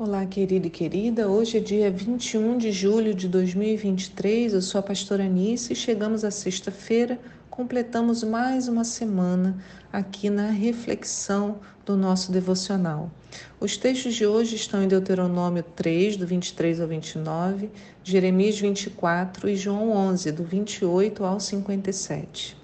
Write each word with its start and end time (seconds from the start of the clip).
Olá, 0.00 0.24
querido 0.24 0.68
e 0.68 0.70
querida. 0.70 1.28
Hoje 1.28 1.56
é 1.56 1.60
dia 1.60 1.90
21 1.90 2.56
de 2.56 2.70
julho 2.70 3.12
de 3.12 3.26
2023. 3.26 4.52
Eu 4.52 4.62
sou 4.62 4.78
a 4.78 4.82
pastora 4.82 5.24
Anice 5.24 5.72
e 5.72 5.76
chegamos 5.76 6.22
à 6.22 6.30
sexta-feira. 6.30 7.18
Completamos 7.50 8.22
mais 8.22 8.68
uma 8.68 8.84
semana 8.84 9.58
aqui 9.92 10.30
na 10.30 10.50
reflexão 10.50 11.58
do 11.84 11.96
nosso 11.96 12.30
devocional. 12.30 13.10
Os 13.58 13.76
textos 13.76 14.14
de 14.14 14.24
hoje 14.24 14.54
estão 14.54 14.80
em 14.80 14.86
Deuteronômio 14.86 15.64
3, 15.74 16.16
do 16.16 16.28
23 16.28 16.80
ao 16.80 16.86
29, 16.86 17.68
Jeremias 18.04 18.56
24 18.56 19.48
e 19.48 19.56
João 19.56 19.90
11, 19.90 20.30
do 20.30 20.44
28 20.44 21.24
ao 21.24 21.40
57. 21.40 22.56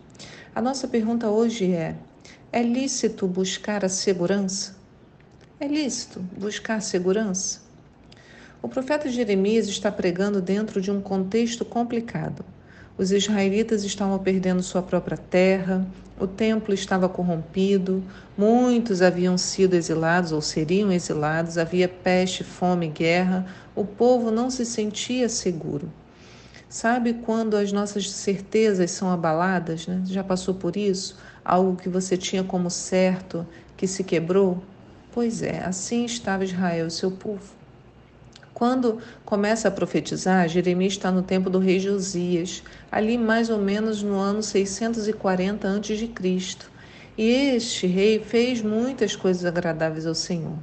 A 0.54 0.62
nossa 0.62 0.86
pergunta 0.86 1.28
hoje 1.28 1.72
é: 1.72 1.96
é 2.52 2.62
lícito 2.62 3.26
buscar 3.26 3.84
a 3.84 3.88
segurança? 3.88 4.83
É 5.60 5.68
lícito 5.68 6.18
buscar 6.36 6.82
segurança? 6.82 7.60
O 8.60 8.68
profeta 8.68 9.08
Jeremias 9.08 9.68
está 9.68 9.90
pregando 9.90 10.42
dentro 10.42 10.80
de 10.80 10.90
um 10.90 11.00
contexto 11.00 11.64
complicado. 11.64 12.44
Os 12.98 13.12
israelitas 13.12 13.84
estavam 13.84 14.18
perdendo 14.18 14.64
sua 14.64 14.82
própria 14.82 15.16
terra, 15.16 15.86
o 16.18 16.26
templo 16.26 16.74
estava 16.74 17.08
corrompido, 17.08 18.02
muitos 18.36 19.00
haviam 19.00 19.38
sido 19.38 19.74
exilados 19.74 20.32
ou 20.32 20.40
seriam 20.40 20.90
exilados, 20.90 21.56
havia 21.56 21.88
peste, 21.88 22.42
fome, 22.42 22.88
guerra, 22.88 23.46
o 23.76 23.84
povo 23.84 24.32
não 24.32 24.50
se 24.50 24.66
sentia 24.66 25.28
seguro. 25.28 25.88
Sabe 26.68 27.14
quando 27.14 27.56
as 27.56 27.70
nossas 27.70 28.10
certezas 28.10 28.90
são 28.90 29.08
abaladas? 29.08 29.86
Né? 29.86 30.02
Já 30.06 30.24
passou 30.24 30.54
por 30.54 30.76
isso? 30.76 31.16
Algo 31.44 31.76
que 31.76 31.88
você 31.88 32.16
tinha 32.16 32.42
como 32.42 32.68
certo 32.70 33.46
que 33.76 33.86
se 33.86 34.02
quebrou? 34.02 34.60
Pois 35.14 35.44
é, 35.44 35.60
assim 35.64 36.04
estava 36.04 36.42
Israel, 36.42 36.90
seu 36.90 37.08
povo. 37.08 37.54
Quando 38.52 38.98
começa 39.24 39.68
a 39.68 39.70
profetizar, 39.70 40.48
Jeremias 40.48 40.94
está 40.94 41.12
no 41.12 41.22
tempo 41.22 41.48
do 41.48 41.60
rei 41.60 41.78
Josias, 41.78 42.64
ali 42.90 43.16
mais 43.16 43.48
ou 43.48 43.58
menos 43.58 44.02
no 44.02 44.18
ano 44.18 44.42
640 44.42 45.68
a.C. 45.68 46.10
E 47.16 47.28
este 47.30 47.86
rei 47.86 48.18
fez 48.18 48.60
muitas 48.60 49.14
coisas 49.14 49.44
agradáveis 49.44 50.04
ao 50.04 50.16
Senhor. 50.16 50.58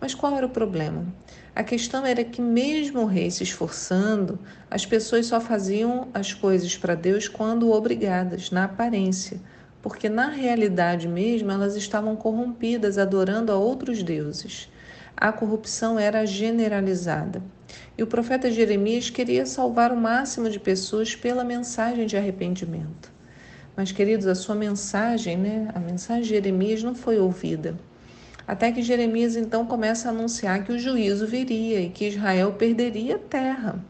Mas 0.00 0.14
qual 0.14 0.36
era 0.36 0.46
o 0.46 0.50
problema? 0.50 1.04
A 1.52 1.64
questão 1.64 2.06
era 2.06 2.22
que, 2.22 2.40
mesmo 2.40 3.00
o 3.00 3.06
rei 3.06 3.32
se 3.32 3.42
esforçando, 3.42 4.38
as 4.70 4.86
pessoas 4.86 5.26
só 5.26 5.40
faziam 5.40 6.06
as 6.14 6.32
coisas 6.32 6.76
para 6.76 6.94
Deus 6.94 7.26
quando 7.26 7.72
obrigadas, 7.72 8.52
na 8.52 8.62
aparência 8.62 9.40
porque 9.82 10.08
na 10.08 10.28
realidade 10.28 11.08
mesmo 11.08 11.50
elas 11.50 11.74
estavam 11.76 12.14
corrompidas, 12.14 12.96
adorando 12.96 13.50
a 13.50 13.56
outros 13.56 14.02
deuses. 14.02 14.70
A 15.16 15.32
corrupção 15.32 15.98
era 15.98 16.24
generalizada. 16.24 17.42
E 17.98 18.02
o 18.02 18.06
profeta 18.06 18.50
Jeremias 18.50 19.10
queria 19.10 19.44
salvar 19.44 19.92
o 19.92 19.96
máximo 19.96 20.48
de 20.48 20.60
pessoas 20.60 21.16
pela 21.16 21.44
mensagem 21.44 22.06
de 22.06 22.16
arrependimento. 22.16 23.12
Mas, 23.76 23.90
queridos, 23.90 24.26
a 24.26 24.34
sua 24.34 24.54
mensagem, 24.54 25.36
né, 25.36 25.68
a 25.74 25.80
mensagem 25.80 26.22
de 26.22 26.28
Jeremias 26.28 26.82
não 26.82 26.94
foi 26.94 27.18
ouvida. 27.18 27.76
Até 28.46 28.70
que 28.70 28.82
Jeremias 28.82 29.36
então 29.36 29.64
começa 29.66 30.08
a 30.08 30.10
anunciar 30.12 30.64
que 30.64 30.72
o 30.72 30.78
juízo 30.78 31.26
viria 31.26 31.80
e 31.80 31.88
que 31.88 32.08
Israel 32.08 32.52
perderia 32.52 33.16
a 33.16 33.18
terra. 33.18 33.84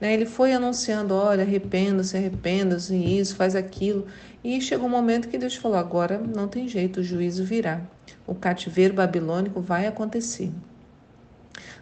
Né? 0.00 0.14
Ele 0.14 0.26
foi 0.26 0.52
anunciando: 0.52 1.14
olha, 1.14 1.42
arrependa-se, 1.42 2.16
arrependa-se, 2.16 2.94
isso, 2.94 3.36
faz 3.36 3.54
aquilo. 3.54 4.06
E 4.42 4.60
chegou 4.60 4.86
um 4.86 4.90
momento 4.90 5.28
que 5.28 5.38
Deus 5.38 5.56
falou: 5.56 5.76
agora 5.76 6.18
não 6.18 6.48
tem 6.48 6.68
jeito, 6.68 7.00
o 7.00 7.04
juízo 7.04 7.44
virá. 7.44 7.80
O 8.26 8.34
cativeiro 8.34 8.94
babilônico 8.94 9.60
vai 9.60 9.86
acontecer. 9.86 10.50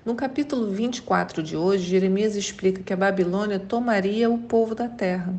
No 0.05 0.17
capítulo 0.17 0.71
24 0.73 1.43
de 1.43 1.57
hoje, 1.57 1.89
Jeremias 1.89 2.35
explica 2.35 2.83
que 2.83 2.93
a 2.93 2.97
Babilônia 2.97 3.61
tomaria 3.61 4.29
o 4.29 4.37
povo 4.37 4.75
da 4.75 4.89
terra. 4.89 5.33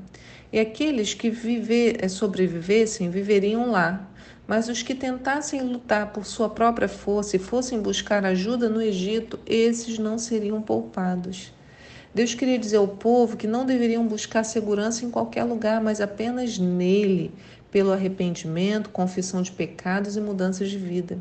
E 0.54 0.60
aqueles 0.60 1.14
que 1.14 1.30
viver, 1.30 1.98
eh, 2.00 2.08
sobrevivessem 2.08 3.10
viveriam 3.10 3.72
lá, 3.72 4.08
mas 4.48 4.70
os 4.70 4.82
que 4.82 4.96
tentassem 4.96 5.62
lutar 5.62 6.14
por 6.14 6.26
sua 6.26 6.50
própria 6.50 6.88
força 6.88 7.36
e 7.36 7.40
fossem 7.40 7.82
buscar 7.82 8.24
ajuda 8.24 8.70
no 8.70 8.82
Egito, 8.82 9.38
esses 9.46 9.98
não 10.00 10.18
seriam 10.18 10.62
poupados. 10.62 11.52
Deus 12.14 12.36
queria 12.36 12.60
dizer 12.60 12.78
ao 12.78 12.88
povo 12.88 13.36
que 13.36 13.48
não 13.48 13.66
deveriam 13.66 14.06
buscar 14.06 14.44
segurança 14.44 15.04
em 15.04 15.10
qualquer 15.10 15.44
lugar, 15.46 15.82
mas 15.82 16.00
apenas 16.00 16.60
nele, 16.60 17.32
pelo 17.72 17.92
arrependimento, 17.92 18.92
confissão 18.92 19.42
de 19.42 19.52
pecados 19.52 20.16
e 20.16 20.22
mudanças 20.22 20.70
de 20.70 20.78
vida. 20.78 21.18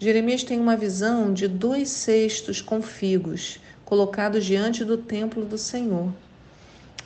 Jeremias 0.00 0.42
tem 0.42 0.58
uma 0.58 0.76
visão 0.76 1.32
de 1.32 1.46
dois 1.46 1.90
cestos 1.90 2.60
com 2.60 2.82
figos 2.82 3.60
colocados 3.84 4.44
diante 4.44 4.84
do 4.84 4.96
templo 4.96 5.44
do 5.44 5.58
Senhor. 5.58 6.12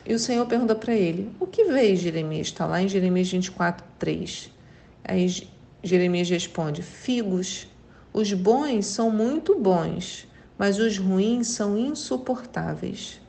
E 0.07 0.15
o 0.15 0.19
Senhor 0.19 0.47
pergunta 0.47 0.75
para 0.75 0.95
ele: 0.95 1.31
O 1.41 1.47
que 1.47 1.65
vês, 1.65 2.01
Jeremias? 2.01 2.47
Está 2.47 2.67
lá 2.67 2.81
em 2.81 2.89
Jeremias 2.89 3.31
24, 3.31 3.85
3. 3.99 4.51
Aí 5.03 5.49
Jeremias 5.83 6.31
responde: 6.31 6.83
Figos. 6.83 7.67
Os 8.13 8.33
bons 8.33 8.87
são 8.87 9.11
muito 9.11 9.59
bons, 9.59 10.29
mas 10.59 10.79
os 10.79 10.99
ruins 10.99 11.49
são 11.49 11.79
insuportáveis. 11.79 13.21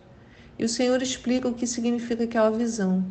E 0.58 0.64
o 0.64 0.70
Senhor 0.70 1.02
explica 1.02 1.48
o 1.48 1.54
que 1.54 1.68
significa 1.68 2.24
aquela 2.24 2.52
visão. 2.52 3.06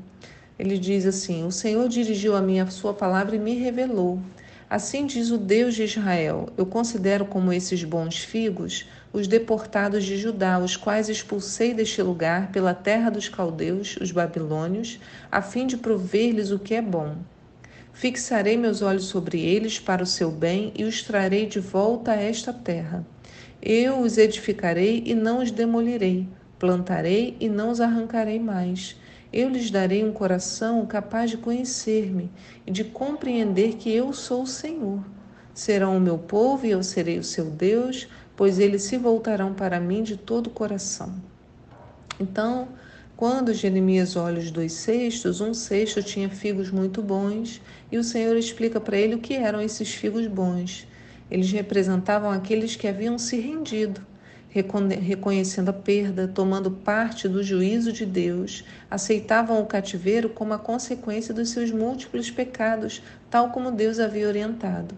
Ele 0.58 0.78
diz 0.78 1.06
assim: 1.06 1.47
O 1.47 1.52
Senhor 1.52 1.88
dirigiu 1.88 2.34
a 2.36 2.41
mim 2.41 2.60
a 2.60 2.66
sua 2.66 2.94
palavra 2.94 3.36
e 3.36 3.38
me 3.38 3.54
revelou. 3.54 4.20
Assim 4.70 5.06
diz 5.06 5.30
o 5.30 5.38
Deus 5.38 5.75
de 5.75 5.82
Israel: 5.82 6.48
Eu 6.56 6.66
considero 6.66 7.25
como 7.25 7.52
esses 7.52 7.84
bons 7.84 8.19
figos 8.19 8.86
os 9.14 9.28
deportados 9.28 10.04
de 10.04 10.16
Judá, 10.16 10.58
os 10.58 10.76
quais 10.76 11.08
expulsei 11.08 11.72
deste 11.72 12.02
lugar 12.02 12.50
pela 12.50 12.75
terra 12.75 13.10
dos 13.10 13.28
caldeus, 13.28 13.96
os 14.00 14.10
babilônios, 14.10 14.98
a 15.31 15.41
fim 15.41 15.69
de 15.69 15.76
prover-lhes 15.76 16.50
o 16.50 16.58
que 16.58 16.75
é 16.75 16.82
bom. 16.82 17.14
Fixarei 17.92 18.56
meus 18.56 18.82
olhos 18.82 19.04
sobre 19.04 19.41
eles 19.41 19.78
para 19.78 20.02
o 20.02 20.06
seu 20.06 20.32
bem 20.32 20.72
e 20.75 20.82
os 20.82 21.04
trarei 21.04 21.46
de 21.46 21.60
volta 21.60 22.10
a 22.10 22.20
esta 22.20 22.52
terra. 22.52 23.06
Eu 23.66 24.00
os 24.00 24.19
edificarei 24.19 25.02
e 25.06 25.14
não 25.14 25.38
os 25.38 25.50
demolirei, 25.50 26.28
plantarei 26.58 27.34
e 27.41 27.48
não 27.48 27.70
os 27.70 27.80
arrancarei 27.80 28.38
mais. 28.38 28.94
Eu 29.32 29.48
lhes 29.48 29.70
darei 29.70 30.04
um 30.04 30.12
coração 30.12 30.84
capaz 30.84 31.30
de 31.30 31.38
conhecer-me 31.38 32.30
e 32.66 32.70
de 32.70 32.84
compreender 32.84 33.76
que 33.76 33.91
eu 33.91 34.12
sou 34.12 34.42
o 34.42 34.47
Senhor. 34.47 35.02
Serão 35.54 35.97
o 35.97 36.00
meu 36.00 36.19
povo 36.19 36.66
e 36.66 36.72
eu 36.72 36.82
serei 36.82 37.19
o 37.19 37.25
seu 37.25 37.47
Deus, 37.47 38.06
pois 38.36 38.58
eles 38.58 38.82
se 38.82 38.98
voltarão 38.98 39.54
para 39.54 39.81
mim 39.81 40.02
de 40.02 40.19
todo 40.19 40.48
o 40.48 40.50
coração. 40.50 41.14
Então, 42.20 42.69
quando 43.16 43.54
Jeremias 43.54 44.14
olha 44.14 44.41
os 44.41 44.50
dois 44.50 44.75
cestos, 44.75 45.41
um 45.41 45.54
cesto 45.54 46.02
tinha 46.02 46.28
figos 46.28 46.70
muito 46.70 47.00
bons, 47.00 47.62
e 47.91 47.96
o 47.96 48.04
Senhor 48.04 48.36
explica 48.36 48.78
para 48.78 48.98
ele 48.98 49.14
o 49.14 49.20
que 49.20 49.32
eram 49.32 49.62
esses 49.62 49.94
figos 49.94 50.26
bons. 50.26 50.86
Eles 51.34 51.50
representavam 51.50 52.31
aqueles 52.31 52.77
que 52.77 52.87
haviam 52.87 53.19
se 53.19 53.41
rendido, 53.41 54.00
reconhecendo 54.49 55.71
a 55.71 55.72
perda, 55.72 56.28
tomando 56.28 56.71
parte 56.71 57.27
do 57.27 57.43
juízo 57.43 57.93
de 57.93 58.06
Deus, 58.06 58.65
aceitavam 58.89 59.61
o 59.61 59.67
cativeiro 59.67 60.28
como 60.28 60.55
a 60.55 60.59
consequência 60.61 61.34
dos 61.34 61.49
seus 61.49 61.73
múltiplos 61.73 62.31
pecados, 62.31 63.03
tal 63.28 63.50
como 63.50 63.73
Deus 63.73 63.99
havia 63.99 64.28
orientado. 64.28 64.94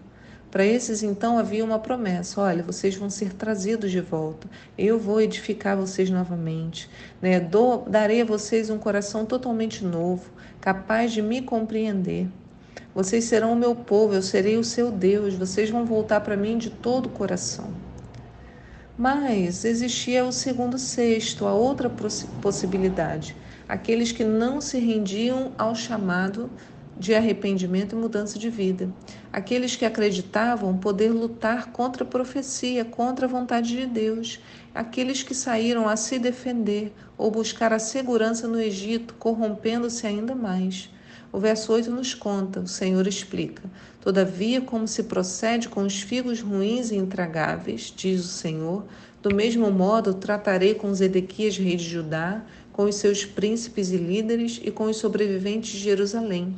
Para 0.51 0.63
esses, 0.63 1.01
então, 1.01 1.39
havia 1.39 1.65
uma 1.65 1.79
promessa: 1.79 2.39
olha, 2.39 2.61
vocês 2.61 2.95
vão 2.95 3.09
ser 3.09 3.33
trazidos 3.33 3.89
de 3.89 3.99
volta, 3.99 4.47
eu 4.77 4.99
vou 4.99 5.19
edificar 5.19 5.75
vocês 5.75 6.07
novamente, 6.07 6.87
né? 7.19 7.39
Dou, 7.39 7.83
darei 7.89 8.21
a 8.21 8.25
vocês 8.25 8.69
um 8.69 8.77
coração 8.77 9.25
totalmente 9.25 9.83
novo, 9.83 10.29
capaz 10.61 11.11
de 11.11 11.21
me 11.23 11.41
compreender. 11.41 12.27
Vocês 12.93 13.25
serão 13.25 13.53
o 13.53 13.55
meu 13.55 13.75
povo, 13.75 14.13
eu 14.13 14.21
serei 14.21 14.57
o 14.57 14.63
seu 14.63 14.91
Deus, 14.91 15.35
vocês 15.35 15.69
vão 15.69 15.85
voltar 15.85 16.21
para 16.21 16.35
mim 16.35 16.57
de 16.57 16.69
todo 16.69 17.05
o 17.05 17.09
coração. 17.09 17.71
Mas 18.97 19.63
existia 19.63 20.25
o 20.25 20.31
segundo 20.31 20.79
sexto, 20.79 21.45
a 21.45 21.53
outra 21.53 21.91
possibilidade, 22.41 23.35
aqueles 23.69 24.11
que 24.11 24.23
não 24.23 24.59
se 24.59 24.79
rendiam 24.79 25.51
ao 25.57 25.75
chamado 25.75 26.49
de 26.99 27.13
arrependimento 27.13 27.93
e 27.95 27.99
mudança 27.99 28.39
de 28.39 28.49
vida, 28.49 28.89
aqueles 29.31 29.75
que 29.75 29.85
acreditavam 29.85 30.77
poder 30.77 31.11
lutar 31.11 31.71
contra 31.71 32.03
a 32.03 32.07
profecia, 32.07 32.83
contra 32.83 33.27
a 33.27 33.29
vontade 33.29 33.77
de 33.77 33.85
Deus, 33.85 34.39
aqueles 34.73 35.21
que 35.21 35.35
saíram 35.35 35.87
a 35.87 35.95
se 35.95 36.17
defender 36.17 36.91
ou 37.15 37.29
buscar 37.29 37.71
a 37.71 37.79
segurança 37.79 38.47
no 38.47 38.59
Egito, 38.59 39.13
corrompendo-se 39.13 40.07
ainda 40.07 40.33
mais. 40.33 40.89
O 41.31 41.39
verso 41.39 41.73
8 41.73 41.91
nos 41.91 42.13
conta, 42.13 42.61
o 42.61 42.67
Senhor 42.67 43.05
explica: 43.05 43.63
Todavia, 44.01 44.61
como 44.61 44.87
se 44.87 45.03
procede 45.03 45.67
com 45.67 45.81
os 45.81 46.01
figos 46.01 46.41
ruins 46.41 46.89
e 46.89 46.95
intragáveis, 46.95 47.93
diz 47.95 48.23
o 48.23 48.29
Senhor, 48.29 48.85
do 49.21 49.35
mesmo 49.35 49.69
modo 49.69 50.13
tratarei 50.13 50.73
com 50.73 50.93
Zedequias, 50.93 51.57
rei 51.57 51.75
de 51.75 51.83
Judá, 51.83 52.43
com 52.71 52.83
os 52.83 52.95
seus 52.95 53.25
príncipes 53.25 53.91
e 53.91 53.97
líderes 53.97 54.61
e 54.63 54.71
com 54.71 54.85
os 54.85 54.97
sobreviventes 54.97 55.71
de 55.71 55.79
Jerusalém, 55.79 56.55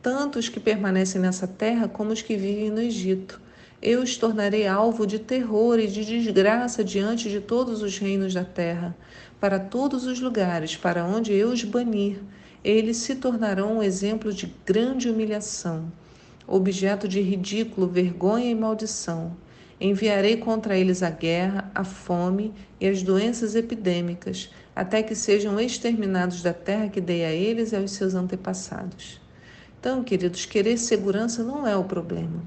tanto 0.00 0.38
os 0.38 0.48
que 0.48 0.60
permanecem 0.60 1.20
nessa 1.20 1.46
terra 1.46 1.88
como 1.88 2.12
os 2.12 2.22
que 2.22 2.36
vivem 2.36 2.70
no 2.70 2.80
Egito. 2.80 3.40
Eu 3.82 4.00
os 4.00 4.16
tornarei 4.16 4.66
alvo 4.66 5.06
de 5.06 5.18
terror 5.18 5.78
e 5.78 5.86
de 5.86 6.04
desgraça 6.04 6.82
diante 6.82 7.28
de 7.28 7.40
todos 7.40 7.82
os 7.82 7.98
reinos 7.98 8.32
da 8.32 8.44
terra, 8.44 8.96
para 9.38 9.58
todos 9.58 10.06
os 10.06 10.20
lugares 10.20 10.74
para 10.74 11.04
onde 11.04 11.34
eu 11.34 11.48
os 11.48 11.62
banir. 11.62 12.18
Eles 12.64 12.96
se 12.98 13.14
tornarão 13.16 13.78
um 13.78 13.82
exemplo 13.82 14.32
de 14.32 14.52
grande 14.64 15.08
humilhação, 15.08 15.90
objeto 16.46 17.06
de 17.06 17.20
ridículo, 17.20 17.86
vergonha 17.86 18.50
e 18.50 18.54
maldição. 18.54 19.36
Enviarei 19.80 20.36
contra 20.36 20.76
eles 20.76 21.02
a 21.02 21.10
guerra, 21.10 21.70
a 21.74 21.84
fome 21.84 22.54
e 22.80 22.86
as 22.86 23.02
doenças 23.02 23.54
epidêmicas, 23.54 24.50
até 24.74 25.02
que 25.02 25.14
sejam 25.14 25.60
exterminados 25.60 26.42
da 26.42 26.52
terra 26.52 26.88
que 26.88 27.00
dei 27.00 27.24
a 27.24 27.32
eles 27.32 27.72
e 27.72 27.76
aos 27.76 27.90
seus 27.92 28.14
antepassados. 28.14 29.20
Então, 29.78 30.02
queridos, 30.02 30.46
querer 30.46 30.78
segurança 30.78 31.44
não 31.44 31.66
é 31.66 31.76
o 31.76 31.84
problema. 31.84 32.42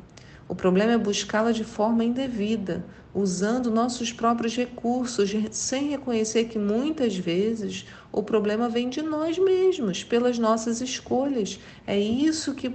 O 0.50 0.56
problema 0.56 0.94
é 0.94 0.98
buscá-la 0.98 1.51
de 1.51 1.63
forma 1.63 2.04
indevida, 2.04 2.84
usando 3.13 3.69
nossos 3.69 4.12
próprios 4.12 4.56
recursos, 4.56 5.31
sem 5.51 5.90
reconhecer 5.90 6.46
que 6.46 6.57
muitas 6.57 7.16
vezes 7.16 7.86
o 8.12 8.24
problema 8.24 8.68
vem 8.68 8.90
de 8.90 9.04
nós 9.04 9.38
mesmos, 9.38 10.04
pelas 10.04 10.40
nossas 10.40 10.81
escolhas. 10.81 11.60
É 11.86 12.00
isso 12.00 12.56
que 12.56 12.72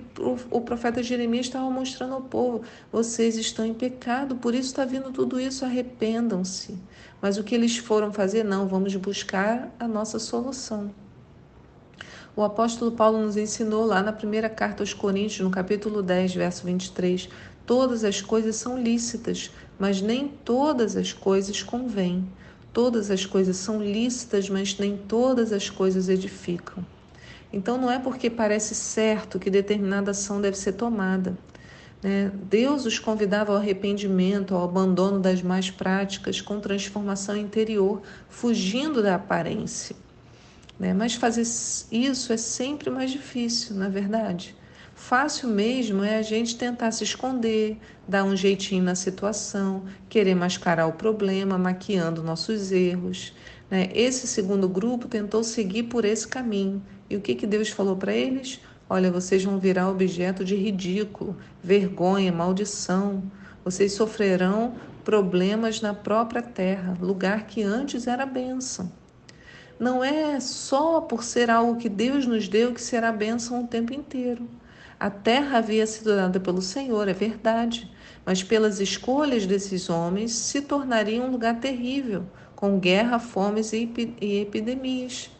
o 0.50 0.60
profeta 0.60 1.02
Jeremias 1.02 1.46
estava 1.46 1.68
mostrando 1.68 2.14
ao 2.14 2.22
povo. 2.22 2.62
Vocês 2.92 3.36
estão 3.36 3.66
em 3.66 3.74
pecado, 3.74 4.36
por 4.36 4.54
isso 4.54 4.68
está 4.68 4.84
vindo 4.84 5.10
tudo 5.10 5.40
isso, 5.40 5.64
arrependam-se. 5.64 6.78
Mas 7.20 7.38
o 7.38 7.42
que 7.42 7.56
eles 7.56 7.76
foram 7.76 8.12
fazer? 8.12 8.44
Não, 8.44 8.68
vamos 8.68 8.94
buscar 8.94 9.74
a 9.80 9.88
nossa 9.88 10.20
solução. 10.20 10.92
O 12.36 12.42
apóstolo 12.42 12.90
Paulo 12.90 13.20
nos 13.20 13.36
ensinou 13.36 13.84
lá 13.84 14.02
na 14.02 14.12
primeira 14.12 14.48
carta 14.48 14.82
aos 14.82 14.92
Coríntios, 14.92 15.38
no 15.38 15.52
capítulo 15.52 16.02
10, 16.02 16.34
verso 16.34 16.66
23, 16.66 17.28
Todas 17.66 18.04
as 18.04 18.20
coisas 18.20 18.56
são 18.56 18.80
lícitas, 18.80 19.50
mas 19.78 20.02
nem 20.02 20.28
todas 20.28 20.96
as 20.96 21.12
coisas 21.12 21.62
convêm. 21.62 22.28
Todas 22.72 23.10
as 23.10 23.24
coisas 23.24 23.56
são 23.56 23.82
lícitas, 23.82 24.50
mas 24.50 24.78
nem 24.78 24.96
todas 24.96 25.52
as 25.52 25.70
coisas 25.70 26.08
edificam. 26.08 26.84
Então 27.52 27.78
não 27.78 27.90
é 27.90 27.98
porque 27.98 28.28
parece 28.28 28.74
certo 28.74 29.38
que 29.38 29.48
determinada 29.48 30.10
ação 30.10 30.40
deve 30.40 30.58
ser 30.58 30.72
tomada. 30.72 31.38
Né? 32.02 32.30
Deus 32.50 32.84
os 32.84 32.98
convidava 32.98 33.52
ao 33.52 33.58
arrependimento, 33.58 34.54
ao 34.54 34.64
abandono 34.64 35.20
das 35.20 35.40
más 35.40 35.70
práticas, 35.70 36.40
com 36.40 36.60
transformação 36.60 37.36
interior, 37.36 38.02
fugindo 38.28 39.02
da 39.02 39.14
aparência. 39.14 39.96
Né? 40.78 40.92
Mas 40.92 41.14
fazer 41.14 41.42
isso 41.42 42.32
é 42.32 42.36
sempre 42.36 42.90
mais 42.90 43.10
difícil, 43.10 43.76
na 43.76 43.86
é 43.86 43.88
verdade. 43.88 44.54
Fácil 44.94 45.48
mesmo 45.48 46.04
é 46.04 46.16
a 46.16 46.22
gente 46.22 46.56
tentar 46.56 46.92
se 46.92 47.02
esconder, 47.02 47.76
dar 48.06 48.22
um 48.22 48.36
jeitinho 48.36 48.82
na 48.82 48.94
situação, 48.94 49.84
querer 50.08 50.36
mascarar 50.36 50.86
o 50.86 50.92
problema, 50.92 51.58
maquiando 51.58 52.22
nossos 52.22 52.70
erros. 52.70 53.34
Né? 53.68 53.90
Esse 53.92 54.28
segundo 54.28 54.68
grupo 54.68 55.08
tentou 55.08 55.42
seguir 55.42 55.84
por 55.84 56.04
esse 56.04 56.26
caminho. 56.28 56.80
E 57.10 57.16
o 57.16 57.20
que, 57.20 57.34
que 57.34 57.46
Deus 57.46 57.68
falou 57.70 57.96
para 57.96 58.14
eles? 58.14 58.60
Olha, 58.88 59.10
vocês 59.10 59.42
vão 59.42 59.58
virar 59.58 59.90
objeto 59.90 60.44
de 60.44 60.54
ridículo, 60.54 61.36
vergonha, 61.62 62.32
maldição. 62.32 63.22
Vocês 63.64 63.92
sofrerão 63.92 64.76
problemas 65.04 65.80
na 65.80 65.92
própria 65.92 66.40
terra, 66.40 66.96
lugar 67.00 67.46
que 67.46 67.62
antes 67.62 68.06
era 68.06 68.24
bênção. 68.24 68.90
Não 69.78 70.04
é 70.04 70.38
só 70.38 71.00
por 71.00 71.24
ser 71.24 71.50
algo 71.50 71.76
que 71.76 71.88
Deus 71.88 72.26
nos 72.26 72.46
deu 72.46 72.72
que 72.72 72.80
será 72.80 73.10
bênção 73.10 73.64
o 73.64 73.66
tempo 73.66 73.92
inteiro. 73.92 74.48
A 74.98 75.10
terra 75.10 75.58
havia 75.58 75.86
sido 75.86 76.14
dada 76.14 76.38
pelo 76.38 76.62
Senhor, 76.62 77.08
é 77.08 77.12
verdade, 77.12 77.90
mas 78.24 78.42
pelas 78.42 78.80
escolhas 78.80 79.46
desses 79.46 79.90
homens 79.90 80.32
se 80.32 80.62
tornaria 80.62 81.22
um 81.22 81.30
lugar 81.30 81.58
terrível, 81.60 82.24
com 82.54 82.78
guerra, 82.78 83.18
fomes 83.18 83.72
e 83.72 83.90
epidemias. 84.20 85.30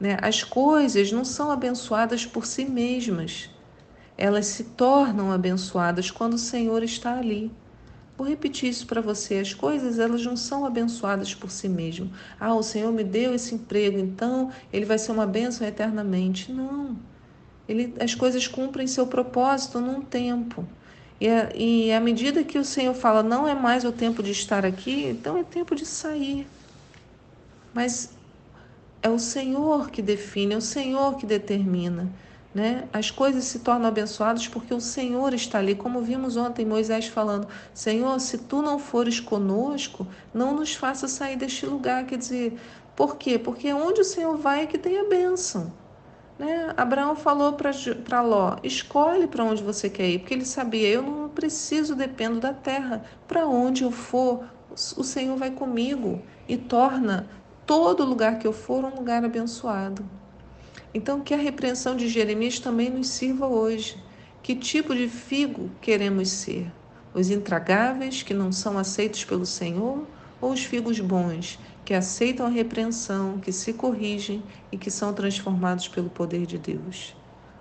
Né? 0.00 0.16
As 0.20 0.42
coisas 0.42 1.12
não 1.12 1.24
são 1.24 1.50
abençoadas 1.50 2.26
por 2.26 2.46
si 2.46 2.64
mesmas, 2.64 3.50
elas 4.16 4.46
se 4.46 4.64
tornam 4.64 5.32
abençoadas 5.32 6.10
quando 6.10 6.34
o 6.34 6.38
Senhor 6.38 6.82
está 6.82 7.18
ali. 7.18 7.50
Vou 8.16 8.26
repetir 8.26 8.68
isso 8.68 8.86
para 8.86 9.00
você. 9.00 9.38
As 9.38 9.52
coisas 9.52 9.98
elas 9.98 10.24
não 10.24 10.36
são 10.36 10.64
abençoadas 10.64 11.34
por 11.34 11.50
si 11.50 11.68
mesmo. 11.68 12.12
Ah, 12.38 12.54
o 12.54 12.62
Senhor 12.62 12.92
me 12.92 13.02
deu 13.02 13.34
esse 13.34 13.56
emprego, 13.56 13.98
então 13.98 14.52
ele 14.72 14.84
vai 14.84 14.98
ser 14.98 15.10
uma 15.10 15.26
bênção 15.26 15.66
eternamente. 15.66 16.52
Não. 16.52 16.96
Ele, 17.68 17.94
as 18.00 18.14
coisas 18.14 18.46
cumprem 18.46 18.86
seu 18.86 19.06
propósito 19.06 19.80
num 19.80 20.02
tempo. 20.02 20.66
E, 21.20 21.28
a, 21.28 21.50
e 21.54 21.92
à 21.92 22.00
medida 22.00 22.44
que 22.44 22.58
o 22.58 22.64
Senhor 22.64 22.94
fala, 22.94 23.22
não 23.22 23.48
é 23.48 23.54
mais 23.54 23.84
o 23.84 23.92
tempo 23.92 24.22
de 24.22 24.32
estar 24.32 24.66
aqui, 24.66 25.06
então 25.06 25.38
é 25.38 25.44
tempo 25.44 25.74
de 25.74 25.86
sair. 25.86 26.46
Mas 27.72 28.10
é 29.02 29.08
o 29.08 29.18
Senhor 29.18 29.90
que 29.90 30.02
define, 30.02 30.54
é 30.54 30.56
o 30.56 30.62
Senhor 30.62 31.16
que 31.16 31.26
determina. 31.26 32.10
Né? 32.54 32.88
As 32.92 33.10
coisas 33.10 33.44
se 33.44 33.58
tornam 33.58 33.88
abençoadas 33.88 34.46
porque 34.46 34.72
o 34.72 34.80
Senhor 34.80 35.34
está 35.34 35.58
ali, 35.58 35.74
como 35.74 36.00
vimos 36.02 36.36
ontem 36.36 36.64
Moisés 36.64 37.06
falando: 37.08 37.48
Senhor, 37.72 38.20
se 38.20 38.38
tu 38.38 38.62
não 38.62 38.78
fores 38.78 39.18
conosco, 39.18 40.06
não 40.32 40.54
nos 40.54 40.72
faça 40.74 41.08
sair 41.08 41.36
deste 41.36 41.66
lugar. 41.66 42.06
Quer 42.06 42.16
dizer, 42.18 42.56
por 42.94 43.16
quê? 43.16 43.38
Porque 43.38 43.72
onde 43.72 44.02
o 44.02 44.04
Senhor 44.04 44.36
vai 44.36 44.62
é 44.62 44.66
que 44.66 44.78
tem 44.78 44.98
a 44.98 45.04
bênção. 45.04 45.72
Né? 46.38 46.74
Abraão 46.76 47.14
falou 47.14 47.52
para 47.52 48.20
Ló: 48.20 48.56
escolhe 48.62 49.26
para 49.26 49.44
onde 49.44 49.62
você 49.62 49.88
quer 49.88 50.08
ir, 50.08 50.18
porque 50.18 50.34
ele 50.34 50.44
sabia: 50.44 50.88
eu 50.88 51.02
não 51.02 51.28
preciso, 51.28 51.94
dependo 51.94 52.40
da 52.40 52.52
terra. 52.52 53.04
Para 53.28 53.46
onde 53.46 53.84
eu 53.84 53.90
for, 53.90 54.44
o 54.96 55.04
Senhor 55.04 55.36
vai 55.36 55.50
comigo 55.50 56.20
e 56.48 56.56
torna 56.56 57.28
todo 57.64 58.04
lugar 58.04 58.38
que 58.38 58.46
eu 58.46 58.52
for 58.52 58.84
um 58.84 58.94
lugar 58.94 59.24
abençoado. 59.24 60.04
Então, 60.92 61.20
que 61.20 61.34
a 61.34 61.38
repreensão 61.38 61.96
de 61.96 62.08
Jeremias 62.08 62.58
também 62.58 62.90
nos 62.90 63.08
sirva 63.08 63.46
hoje. 63.46 63.96
Que 64.42 64.54
tipo 64.54 64.94
de 64.94 65.08
figo 65.08 65.70
queremos 65.80 66.28
ser? 66.28 66.70
Os 67.14 67.30
intragáveis 67.30 68.22
que 68.22 68.34
não 68.34 68.52
são 68.52 68.76
aceitos 68.76 69.24
pelo 69.24 69.46
Senhor 69.46 70.06
ou 70.40 70.52
os 70.52 70.64
figos 70.64 71.00
bons 71.00 71.58
que 71.84 71.92
aceitam 71.92 72.46
a 72.46 72.48
repreensão, 72.48 73.38
que 73.38 73.52
se 73.52 73.72
corrigem 73.72 74.42
e 74.72 74.78
que 74.78 74.90
são 74.90 75.12
transformados 75.12 75.86
pelo 75.86 76.08
poder 76.08 76.46
de 76.46 76.56
Deus. 76.56 77.14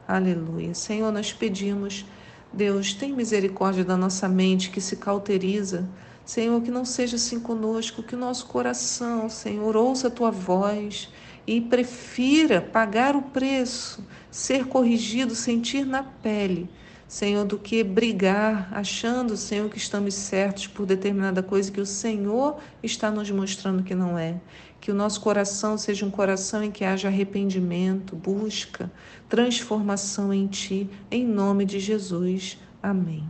Aleluia. 0.08 0.74
Senhor, 0.74 1.12
nós 1.12 1.34
pedimos, 1.34 2.06
Deus, 2.51 2.94
tem 2.94 3.13
misericórdia 3.13 3.84
da 3.84 3.98
nossa 3.98 4.27
mente 4.30 4.70
que 4.70 4.80
se 4.80 4.96
cauteriza. 4.96 5.88
Senhor, 6.25 6.62
que 6.62 6.72
não 6.72 6.86
seja 6.86 7.18
assim 7.18 7.39
conosco, 7.39 8.01
que 8.01 8.15
o 8.15 8.20
nosso 8.20 8.46
coração, 8.46 9.30
Senhor, 9.30 9.75
ouça 9.75 10.08
a 10.08 10.12
tua 10.12 10.32
voz 10.32 11.10
e 11.46 11.60
prefira 11.60 12.62
pagar 12.62 13.15
o 13.15 13.22
preço, 13.22 14.06
ser 14.32 14.68
corrigido, 14.68 15.36
sentir 15.36 15.86
na 15.86 16.03
pele 16.03 16.70
Senhor, 17.07 17.45
do 17.45 17.60
que 17.60 17.83
brigar 17.83 18.69
achando, 18.72 19.38
Senhor, 19.38 19.69
que 19.69 19.77
estamos 19.77 20.13
certos 20.13 20.67
por 20.67 20.86
determinada 20.86 21.43
coisa 21.43 21.72
que 21.72 21.81
o 21.81 21.86
Senhor 21.86 22.57
está 22.81 23.12
nos 23.12 23.29
mostrando 23.29 23.83
que 23.83 23.93
não 23.93 24.17
é. 24.17 24.39
Que 24.81 24.91
o 24.91 24.95
nosso 24.95 25.22
coração 25.22 25.77
seja 25.77 26.05
um 26.05 26.12
coração 26.12 26.63
em 26.63 26.72
que 26.72 26.83
haja 26.83 27.07
arrependimento, 27.07 28.15
busca, 28.15 28.91
transformação 29.29 30.33
em 30.33 30.48
Ti, 30.48 30.89
em 31.12 31.25
nome 31.25 31.65
de 31.65 31.79
Jesus. 31.79 32.57
Amém. 32.81 33.24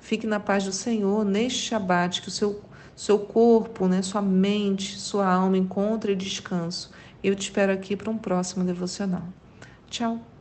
Fique 0.00 0.26
na 0.26 0.38
paz 0.38 0.64
do 0.64 0.72
Senhor 0.72 1.24
neste 1.24 1.60
Shabat, 1.60 2.22
que 2.22 2.28
o 2.28 2.30
seu, 2.30 2.62
seu 2.94 3.18
corpo, 3.18 3.88
né, 3.88 4.02
sua 4.02 4.22
mente, 4.22 4.98
sua 4.98 5.26
alma 5.26 5.58
encontre 5.58 6.14
descanso. 6.14 6.90
Eu 7.22 7.34
te 7.34 7.42
espero 7.42 7.72
aqui 7.72 7.96
para 7.96 8.10
um 8.10 8.18
próximo 8.18 8.64
devocional. 8.64 9.26
Tchau. 9.88 10.33